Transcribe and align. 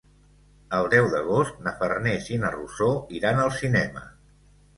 El 0.77 0.87
deu 0.93 1.09
d'agost 1.11 1.59
na 1.67 1.73
Farners 1.81 2.31
i 2.33 2.39
na 2.45 2.51
Rosó 2.57 2.89
iran 3.19 3.45
al 3.45 3.53
cinema. 3.61 4.05